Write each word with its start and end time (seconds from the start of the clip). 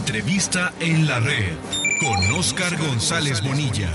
Entrevista 0.00 0.72
en 0.80 1.06
la 1.06 1.20
red 1.20 1.54
con 2.00 2.38
Oscar 2.38 2.74
González 2.78 3.42
Bonilla. 3.42 3.92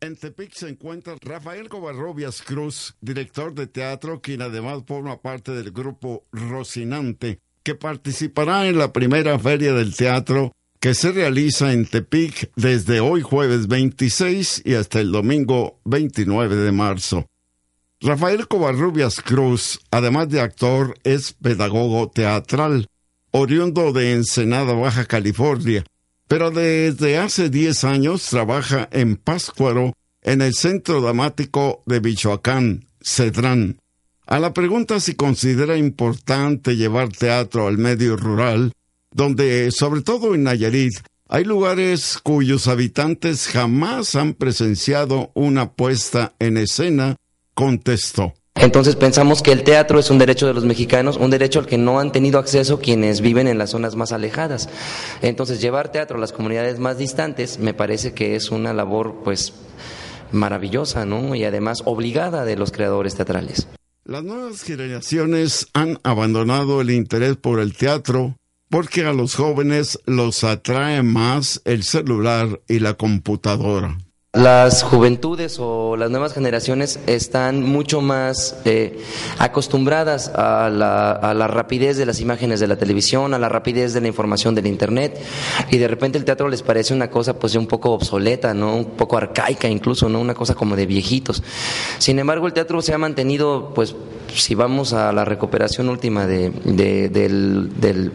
En 0.00 0.16
Tepic 0.16 0.52
se 0.52 0.68
encuentra 0.68 1.16
Rafael 1.22 1.70
Covarrobias 1.70 2.42
Cruz, 2.42 2.94
director 3.00 3.54
de 3.54 3.68
teatro, 3.68 4.20
quien 4.20 4.42
además 4.42 4.82
forma 4.86 5.22
parte 5.22 5.52
del 5.52 5.72
grupo 5.72 6.26
Rocinante, 6.30 7.40
que 7.62 7.74
participará 7.74 8.68
en 8.68 8.76
la 8.76 8.92
primera 8.92 9.38
feria 9.38 9.72
del 9.72 9.96
teatro 9.96 10.52
que 10.78 10.92
se 10.92 11.10
realiza 11.10 11.72
en 11.72 11.86
Tepic 11.86 12.50
desde 12.54 13.00
hoy 13.00 13.22
jueves 13.22 13.66
26 13.66 14.62
y 14.66 14.74
hasta 14.74 15.00
el 15.00 15.10
domingo 15.10 15.80
29 15.86 16.54
de 16.54 16.72
marzo. 16.72 17.26
Rafael 18.00 18.46
Covarrubias 18.46 19.20
Cruz, 19.20 19.80
además 19.90 20.28
de 20.28 20.40
actor, 20.40 20.96
es 21.02 21.32
pedagogo 21.32 22.08
teatral, 22.08 22.86
oriundo 23.32 23.92
de 23.92 24.12
Ensenada, 24.12 24.72
Baja 24.74 25.04
California, 25.04 25.84
pero 26.28 26.52
desde 26.52 27.18
hace 27.18 27.50
10 27.50 27.82
años 27.82 28.22
trabaja 28.30 28.88
en 28.92 29.16
Páscuaro, 29.16 29.94
en 30.22 30.42
el 30.42 30.54
Centro 30.54 31.00
Dramático 31.00 31.82
de 31.86 32.00
Michoacán, 32.00 32.86
Cedrán. 33.02 33.80
A 34.26 34.38
la 34.38 34.54
pregunta 34.54 35.00
si 35.00 35.14
considera 35.14 35.76
importante 35.76 36.76
llevar 36.76 37.08
teatro 37.08 37.66
al 37.66 37.78
medio 37.78 38.16
rural, 38.16 38.74
donde, 39.10 39.72
sobre 39.72 40.02
todo 40.02 40.36
en 40.36 40.44
Nayarit, 40.44 40.94
hay 41.28 41.42
lugares 41.42 42.20
cuyos 42.22 42.68
habitantes 42.68 43.48
jamás 43.48 44.14
han 44.14 44.34
presenciado 44.34 45.32
una 45.34 45.72
puesta 45.72 46.34
en 46.38 46.58
escena 46.58 47.16
contestó. 47.58 48.34
Entonces 48.54 48.94
pensamos 48.94 49.42
que 49.42 49.50
el 49.50 49.64
teatro 49.64 49.98
es 49.98 50.10
un 50.10 50.18
derecho 50.18 50.46
de 50.46 50.54
los 50.54 50.64
mexicanos, 50.64 51.16
un 51.16 51.28
derecho 51.28 51.58
al 51.58 51.66
que 51.66 51.76
no 51.76 51.98
han 51.98 52.12
tenido 52.12 52.38
acceso 52.38 52.78
quienes 52.78 53.20
viven 53.20 53.48
en 53.48 53.58
las 53.58 53.70
zonas 53.70 53.96
más 53.96 54.12
alejadas. 54.12 54.68
Entonces 55.22 55.60
llevar 55.60 55.90
teatro 55.90 56.18
a 56.18 56.20
las 56.20 56.30
comunidades 56.30 56.78
más 56.78 56.98
distantes 56.98 57.58
me 57.58 57.74
parece 57.74 58.14
que 58.14 58.36
es 58.36 58.52
una 58.52 58.72
labor 58.72 59.22
pues 59.24 59.54
maravillosa, 60.30 61.04
¿no? 61.04 61.34
Y 61.34 61.42
además 61.42 61.82
obligada 61.84 62.44
de 62.44 62.54
los 62.54 62.70
creadores 62.70 63.16
teatrales. 63.16 63.66
Las 64.04 64.22
nuevas 64.22 64.62
generaciones 64.62 65.66
han 65.72 65.98
abandonado 66.04 66.80
el 66.80 66.90
interés 66.90 67.36
por 67.36 67.58
el 67.58 67.76
teatro 67.76 68.36
porque 68.70 69.04
a 69.04 69.12
los 69.12 69.34
jóvenes 69.34 69.98
los 70.06 70.44
atrae 70.44 71.02
más 71.02 71.60
el 71.64 71.82
celular 71.82 72.60
y 72.68 72.78
la 72.78 72.94
computadora. 72.94 73.98
Las 74.38 74.84
juventudes 74.84 75.58
o 75.58 75.96
las 75.96 76.10
nuevas 76.10 76.32
generaciones 76.32 77.00
están 77.08 77.64
mucho 77.64 78.00
más 78.00 78.56
eh, 78.64 79.02
acostumbradas 79.36 80.28
a 80.28 80.70
la, 80.70 81.10
a 81.10 81.34
la, 81.34 81.48
rapidez 81.48 81.96
de 81.96 82.06
las 82.06 82.20
imágenes 82.20 82.60
de 82.60 82.68
la 82.68 82.76
televisión, 82.76 83.34
a 83.34 83.38
la 83.40 83.48
rapidez 83.48 83.94
de 83.94 84.00
la 84.00 84.06
información 84.06 84.54
del 84.54 84.68
Internet, 84.68 85.20
y 85.72 85.78
de 85.78 85.88
repente 85.88 86.18
el 86.18 86.24
teatro 86.24 86.46
les 86.48 86.62
parece 86.62 86.94
una 86.94 87.10
cosa 87.10 87.36
pues 87.36 87.56
un 87.56 87.66
poco 87.66 87.90
obsoleta, 87.90 88.54
¿no? 88.54 88.76
un 88.76 88.84
poco 88.90 89.16
arcaica 89.16 89.66
incluso, 89.66 90.08
¿no? 90.08 90.20
una 90.20 90.34
cosa 90.34 90.54
como 90.54 90.76
de 90.76 90.86
viejitos. 90.86 91.42
Sin 91.98 92.20
embargo, 92.20 92.46
el 92.46 92.52
teatro 92.52 92.80
se 92.80 92.94
ha 92.94 92.98
mantenido, 92.98 93.72
pues 93.74 93.96
si 94.32 94.54
vamos 94.54 94.92
a 94.92 95.12
la 95.12 95.24
recuperación 95.24 95.88
última 95.88 96.28
de, 96.28 96.50
de, 96.50 97.08
del, 97.08 97.72
del 97.80 98.12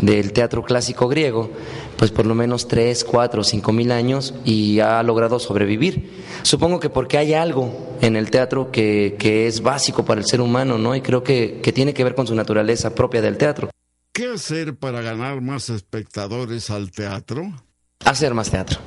del 0.00 0.32
teatro 0.32 0.64
clásico 0.64 1.08
griego, 1.08 1.50
pues 2.00 2.10
por 2.10 2.24
lo 2.24 2.34
menos 2.34 2.66
tres, 2.66 3.04
cuatro, 3.04 3.44
cinco 3.44 3.72
mil 3.72 3.92
años 3.92 4.32
y 4.46 4.80
ha 4.80 5.02
logrado 5.02 5.38
sobrevivir. 5.38 6.10
Supongo 6.40 6.80
que 6.80 6.88
porque 6.88 7.18
hay 7.18 7.34
algo 7.34 7.98
en 8.00 8.16
el 8.16 8.30
teatro 8.30 8.70
que, 8.72 9.16
que 9.18 9.46
es 9.46 9.60
básico 9.60 10.02
para 10.02 10.18
el 10.18 10.26
ser 10.26 10.40
humano, 10.40 10.78
¿no? 10.78 10.96
Y 10.96 11.02
creo 11.02 11.22
que, 11.22 11.60
que 11.62 11.72
tiene 11.72 11.92
que 11.92 12.02
ver 12.02 12.14
con 12.14 12.26
su 12.26 12.34
naturaleza 12.34 12.94
propia 12.94 13.20
del 13.20 13.36
teatro. 13.36 13.68
¿Qué 14.14 14.28
hacer 14.28 14.76
para 14.76 15.02
ganar 15.02 15.42
más 15.42 15.68
espectadores 15.68 16.70
al 16.70 16.90
teatro? 16.90 17.52
Hacer 18.06 18.32
más 18.32 18.50
teatro. 18.50 18.80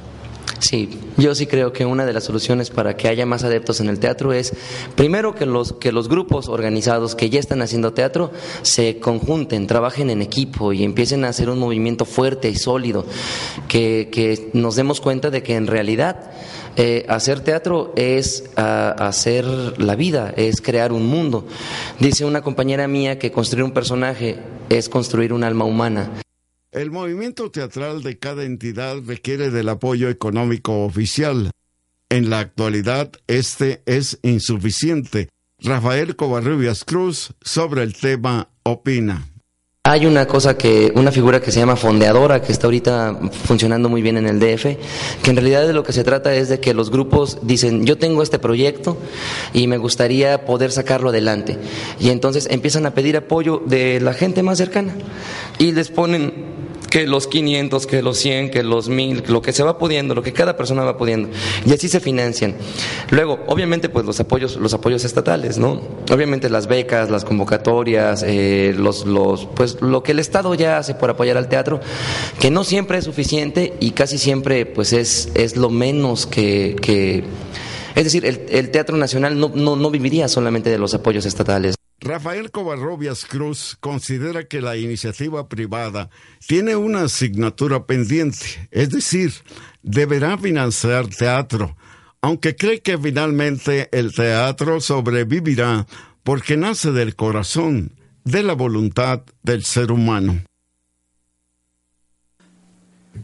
Sí, 0.63 0.87
yo 1.17 1.35
sí 1.35 1.45
creo 1.45 1.73
que 1.73 1.85
una 1.85 2.05
de 2.05 2.13
las 2.13 2.23
soluciones 2.23 2.69
para 2.69 2.95
que 2.95 3.09
haya 3.09 3.25
más 3.25 3.43
adeptos 3.43 3.81
en 3.81 3.89
el 3.89 3.99
teatro 3.99 4.31
es, 4.31 4.53
primero, 4.95 5.35
que 5.35 5.45
los, 5.45 5.73
que 5.73 5.91
los 5.91 6.07
grupos 6.07 6.47
organizados 6.47 7.15
que 7.15 7.29
ya 7.29 7.41
están 7.41 7.61
haciendo 7.61 7.91
teatro 7.91 8.31
se 8.61 8.97
conjunten, 8.99 9.67
trabajen 9.67 10.09
en 10.09 10.21
equipo 10.21 10.71
y 10.71 10.85
empiecen 10.85 11.25
a 11.25 11.27
hacer 11.27 11.49
un 11.49 11.59
movimiento 11.59 12.05
fuerte 12.05 12.49
y 12.49 12.55
sólido, 12.55 13.05
que, 13.67 14.07
que 14.09 14.51
nos 14.53 14.77
demos 14.77 15.01
cuenta 15.01 15.29
de 15.29 15.43
que 15.43 15.57
en 15.57 15.67
realidad 15.67 16.31
eh, 16.77 17.05
hacer 17.09 17.41
teatro 17.41 17.91
es 17.97 18.45
uh, 18.55 18.61
hacer 19.03 19.45
la 19.81 19.97
vida, 19.97 20.33
es 20.37 20.61
crear 20.61 20.93
un 20.93 21.05
mundo. 21.07 21.45
Dice 21.99 22.23
una 22.23 22.41
compañera 22.41 22.87
mía 22.87 23.19
que 23.19 23.33
construir 23.33 23.65
un 23.65 23.73
personaje 23.73 24.37
es 24.69 24.87
construir 24.87 25.33
un 25.33 25.43
alma 25.43 25.65
humana. 25.65 26.09
El 26.73 26.89
movimiento 26.89 27.51
teatral 27.51 28.01
de 28.01 28.17
cada 28.17 28.45
entidad 28.45 28.97
requiere 29.05 29.51
del 29.51 29.69
apoyo 29.69 30.09
económico 30.09 30.85
oficial. 30.85 31.51
En 32.09 32.31
la 32.31 32.39
actualidad, 32.39 33.11
este 33.27 33.83
es 33.85 34.17
insuficiente. 34.23 35.29
Rafael 35.59 36.15
Covarrubias 36.15 36.83
Cruz 36.83 37.35
sobre 37.41 37.83
el 37.83 37.93
tema 37.93 38.49
opina. 38.63 39.27
Hay 39.85 40.07
una 40.07 40.25
cosa 40.25 40.57
que, 40.57 40.91
una 40.95 41.11
figura 41.11 41.41
que 41.41 41.51
se 41.51 41.59
llama 41.59 41.75
fondeadora, 41.75 42.41
que 42.41 42.51
está 42.51 42.65
ahorita 42.65 43.19
funcionando 43.45 43.87
muy 43.87 44.01
bien 44.01 44.17
en 44.17 44.25
el 44.25 44.39
DF, 44.39 44.63
que 45.21 45.29
en 45.29 45.35
realidad 45.35 45.67
de 45.67 45.73
lo 45.73 45.83
que 45.83 45.93
se 45.93 46.03
trata 46.03 46.33
es 46.33 46.49
de 46.49 46.59
que 46.59 46.73
los 46.73 46.89
grupos 46.89 47.37
dicen, 47.43 47.85
yo 47.85 47.99
tengo 47.99 48.23
este 48.23 48.39
proyecto 48.39 48.97
y 49.53 49.67
me 49.67 49.77
gustaría 49.77 50.45
poder 50.45 50.71
sacarlo 50.71 51.09
adelante. 51.09 51.59
Y 51.99 52.09
entonces 52.09 52.47
empiezan 52.49 52.87
a 52.87 52.95
pedir 52.95 53.15
apoyo 53.15 53.61
de 53.63 53.99
la 53.99 54.13
gente 54.13 54.41
más 54.41 54.57
cercana 54.57 54.95
y 55.59 55.73
les 55.73 55.91
ponen 55.91 56.52
que 56.93 57.07
los 57.07 57.25
500, 57.25 57.87
que 57.87 58.03
los 58.03 58.19
100, 58.19 58.51
que 58.51 58.61
los 58.61 58.87
1000, 58.87 59.23
lo 59.25 59.41
que 59.41 59.51
se 59.51 59.63
va 59.63 59.79
pudiendo, 59.79 60.13
lo 60.13 60.21
que 60.21 60.31
cada 60.31 60.55
persona 60.55 60.83
va 60.83 60.95
pudiendo. 60.95 61.27
Y 61.65 61.73
así 61.73 61.89
se 61.89 61.99
financian. 61.99 62.53
Luego, 63.09 63.39
obviamente, 63.47 63.89
pues 63.89 64.05
los 64.05 64.19
apoyos, 64.19 64.57
los 64.57 64.75
apoyos 64.75 65.03
estatales, 65.03 65.57
¿no? 65.57 65.81
Obviamente 66.11 66.51
las 66.51 66.67
becas, 66.67 67.09
las 67.09 67.25
convocatorias, 67.25 68.23
eh, 68.27 68.75
los, 68.77 69.07
los, 69.07 69.47
pues 69.55 69.81
lo 69.81 70.03
que 70.03 70.11
el 70.11 70.19
Estado 70.19 70.53
ya 70.53 70.77
hace 70.77 70.93
por 70.93 71.09
apoyar 71.09 71.35
al 71.35 71.49
teatro, 71.49 71.81
que 72.39 72.51
no 72.51 72.63
siempre 72.63 72.99
es 72.99 73.05
suficiente 73.05 73.73
y 73.79 73.89
casi 73.93 74.19
siempre 74.19 74.67
pues 74.67 74.93
es, 74.93 75.31
es 75.33 75.57
lo 75.57 75.71
menos 75.71 76.27
que, 76.27 76.75
que 76.79 77.23
es 77.95 78.03
decir, 78.03 78.23
el, 78.23 78.45
el 78.49 78.69
Teatro 78.69 78.97
Nacional 78.97 79.39
no, 79.39 79.51
no, 79.55 79.75
no 79.75 79.89
viviría 79.89 80.27
solamente 80.27 80.69
de 80.69 80.77
los 80.77 80.93
apoyos 80.93 81.25
estatales. 81.25 81.73
Rafael 82.03 82.51
Covarrobias 82.51 83.23
Cruz 83.23 83.77
considera 83.79 84.43
que 84.43 84.59
la 84.59 84.75
iniciativa 84.75 85.47
privada 85.47 86.09
tiene 86.45 86.75
una 86.75 87.03
asignatura 87.03 87.85
pendiente, 87.85 88.67
es 88.71 88.89
decir, 88.89 89.31
deberá 89.83 90.37
financiar 90.37 91.07
teatro, 91.07 91.77
aunque 92.19 92.57
cree 92.57 92.81
que 92.81 92.97
finalmente 92.97 93.87
el 93.93 94.13
teatro 94.13 94.81
sobrevivirá 94.81 95.87
porque 96.23 96.57
nace 96.57 96.91
del 96.91 97.15
corazón, 97.15 97.93
de 98.25 98.43
la 98.43 98.53
voluntad 98.53 99.21
del 99.41 99.63
ser 99.63 99.89
humano. 99.89 100.43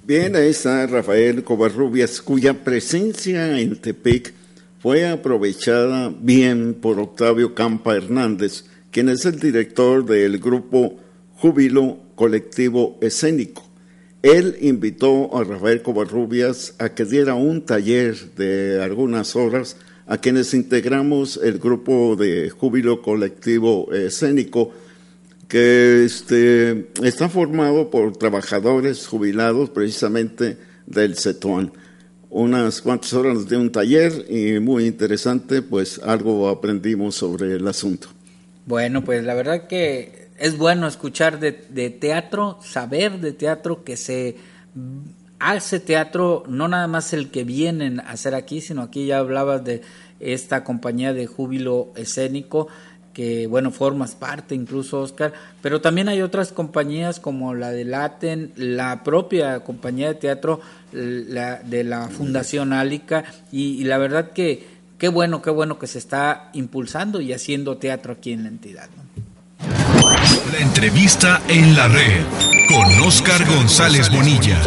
Bien, 0.06 0.38
ahí 0.38 0.50
está 0.50 0.88
Rafael 0.88 1.44
Covarrubias, 1.44 2.22
cuya 2.22 2.54
presencia 2.54 3.60
en 3.60 3.76
Tepic 3.76 4.39
fue 4.80 5.08
aprovechada 5.08 6.14
bien 6.22 6.74
por 6.74 7.00
Octavio 7.00 7.54
Campa 7.54 7.96
Hernández, 7.96 8.64
quien 8.92 9.10
es 9.10 9.26
el 9.26 9.40
director 9.40 10.06
del 10.06 10.40
grupo 10.40 10.96
Júbilo 11.36 12.00
Colectivo 12.16 12.98
Escénico. 13.02 13.70
Él 14.22 14.58
invitó 14.62 15.38
a 15.38 15.44
Rafael 15.44 15.82
Covarrubias 15.82 16.76
a 16.80 16.90
que 16.90 17.06
diera 17.06 17.36
un 17.36 17.66
taller 17.66 18.16
de 18.36 18.82
algunas 18.82 19.36
horas 19.36 19.78
a 20.08 20.18
quienes 20.18 20.54
integramos 20.54 21.40
el 21.42 21.60
grupo 21.60 22.16
de 22.16 22.50
Júbilo 22.50 23.02
Colectivo 23.02 23.92
Escénico, 23.94 24.72
que 25.48 26.04
este, 26.06 26.90
está 27.04 27.28
formado 27.30 27.90
por 27.90 28.16
trabajadores 28.18 29.08
jubilados 29.08 29.70
precisamente 29.70 30.58
del 30.86 31.16
CETUAN. 31.16 31.72
Unas 32.30 32.82
cuantas 32.82 33.14
horas 33.14 33.48
de 33.48 33.58
un 33.58 33.72
taller 33.72 34.26
y 34.30 34.60
muy 34.60 34.86
interesante, 34.86 35.62
pues 35.62 36.00
algo 36.04 36.50
aprendimos 36.50 37.16
sobre 37.16 37.56
el 37.56 37.68
asunto. 37.68 38.10
Bueno, 38.66 39.04
pues 39.04 39.24
la 39.24 39.34
verdad 39.34 39.68
que 39.68 40.30
es 40.38 40.58
bueno 40.58 40.88
escuchar 40.88 41.40
de, 41.40 41.52
teatro, 41.90 42.60
saber 42.64 43.20
de 43.20 43.34
teatro, 43.34 43.84
que 43.84 43.98
se 43.98 44.36
hace 45.40 45.80
teatro, 45.80 46.44
no 46.48 46.68
nada 46.68 46.88
más 46.88 47.14
el 47.14 47.32
que 47.32 47.44
vienen 47.44 48.00
a 48.00 48.12
hacer 48.12 48.36
aquí, 48.36 48.62
sino 48.62 48.84
aquí 48.84 49.08
ya 49.08 49.20
hablabas 49.20 49.64
de 49.64 49.82
esta 50.20 50.64
compañía 50.64 51.14
de 51.14 51.28
júbilo 51.28 51.92
escénico, 51.96 52.68
que 53.14 53.48
bueno, 53.48 53.72
formas 53.72 54.16
parte 54.16 54.56
incluso 54.56 55.02
Oscar, 55.02 55.34
pero 55.62 55.82
también 55.82 56.10
hay 56.10 56.22
otras 56.22 56.52
compañías 56.52 57.20
como 57.20 57.54
la 57.54 57.72
de 57.72 57.86
Laten, 57.86 58.54
la 58.56 59.04
propia 59.04 59.60
compañía 59.62 60.10
de 60.10 60.16
teatro 60.16 60.62
la, 60.92 61.58
de 61.58 61.84
la 61.84 62.08
Fundación 62.08 62.74
Álica 62.74 63.24
y, 63.52 63.84
la 63.84 63.98
verdad 63.98 64.32
que 64.32 64.68
qué 64.98 65.08
bueno, 65.10 65.42
qué 65.42 65.50
bueno 65.50 65.80
que 65.80 65.88
se 65.88 65.98
está 65.98 66.50
impulsando 66.54 67.22
y 67.22 67.34
haciendo 67.34 67.78
teatro 67.78 68.14
aquí 68.14 68.34
en 68.34 68.44
la 68.44 68.50
entidad. 68.50 68.90
La 70.52 70.60
entrevista 70.60 71.42
en 71.48 71.76
la 71.76 71.88
red 71.88 72.24
con 72.68 73.08
Oscar 73.08 73.46
González 73.46 74.10
Bonilla. 74.10 74.60